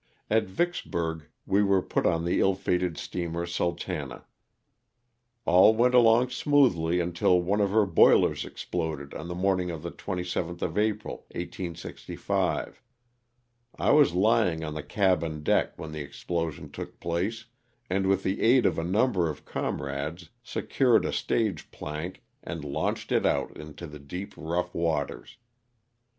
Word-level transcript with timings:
At 0.31 0.45
Vicksburg 0.45 1.25
we 1.45 1.61
were 1.61 1.83
put 1.83 2.07
on 2.07 2.25
the 2.25 2.39
ill 2.39 2.55
fated 2.55 2.97
steamer 2.97 3.45
'* 3.45 3.45
Sultana." 3.45 4.25
All 5.45 5.75
went 5.75 5.93
along 5.93 6.31
smoothly 6.31 6.99
until 6.99 7.39
one 7.39 7.61
of 7.61 7.69
her 7.69 7.85
boilers 7.85 8.43
exploded 8.43 9.13
on 9.13 9.27
the 9.27 9.35
morning 9.35 9.69
of 9.69 9.83
the 9.83 9.91
27th 9.91 10.63
of 10.63 10.75
April, 10.75 11.27
1865. 11.35 12.81
I 13.77 13.91
was 13.91 14.13
lying 14.15 14.63
on 14.63 14.73
the 14.73 14.81
cabin 14.81 15.43
deck 15.43 15.77
when 15.77 15.91
the 15.91 16.01
explosion 16.01 16.71
took 16.71 16.99
place, 16.99 17.45
and 17.87 18.07
with 18.07 18.23
the 18.23 18.41
aid 18.41 18.65
of 18.65 18.79
a 18.79 18.83
number 18.83 19.29
of 19.29 19.45
comrades 19.45 20.29
secured 20.41 21.05
a 21.05 21.13
stage 21.13 21.69
plank 21.69 22.23
and 22.41 22.63
launched 22.65 23.11
it 23.11 23.27
out 23.27 23.55
into 23.55 23.85
the 23.85 23.99
deep, 23.99 24.33
rough 24.35 24.73
waters. 24.73 25.37